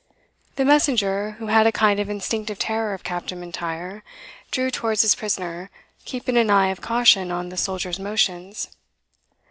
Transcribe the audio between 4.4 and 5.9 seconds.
drew towards his prisoner,